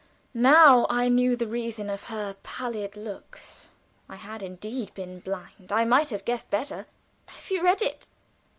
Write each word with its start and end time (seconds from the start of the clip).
Now 0.33 0.87
I 0.89 1.09
knew 1.09 1.35
the 1.35 1.45
reason 1.45 1.87
of 1.87 2.05
her 2.05 2.35
pallid 2.41 2.97
looks. 2.97 3.67
I 4.09 4.15
had 4.15 4.41
indeed 4.41 4.91
been 4.95 5.19
blind. 5.19 5.71
I 5.71 5.85
might 5.85 6.09
have 6.09 6.25
guessed 6.25 6.49
better. 6.49 6.87
"Have 7.27 7.51
you 7.51 7.61
read 7.61 7.83
it?" 7.83 8.07